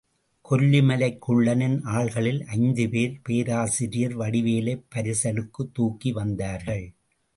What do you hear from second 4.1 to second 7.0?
வடிவேலைப் பரிசலுக்குத் தூக்கி வந்தார்கள்.